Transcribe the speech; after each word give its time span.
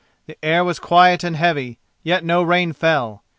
The 0.25 0.35
air 0.43 0.63
was 0.63 0.79
quiet 0.79 1.23
and 1.23 1.35
heavy, 1.35 1.77
yet 2.01 2.25
no 2.25 2.41
rain 2.41 2.73
fell. 2.73 3.23